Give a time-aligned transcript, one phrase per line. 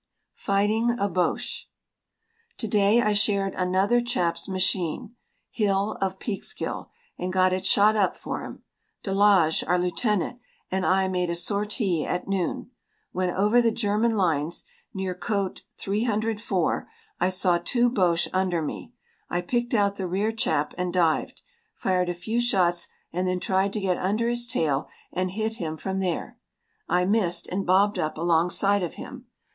[0.33, 1.69] FIGHTING A BOCHE
[2.57, 5.15] To day I shared another chap's machine
[5.51, 6.89] (Hill of Peekskill),
[7.19, 8.63] and got it shot up for him.
[9.03, 10.39] De Laage (our lieutenant)
[10.71, 12.71] and I made a sortie at noon.
[13.11, 16.87] When over the German lines, near Côte 304,
[17.19, 18.93] I saw two Boches under me.
[19.29, 21.43] I picked out the rear chap and dived.
[21.75, 25.77] Fired a few shots and then tried to get under his tail and hit him
[25.77, 26.39] from there.
[26.89, 29.27] I missed, and bobbed up alongside of him.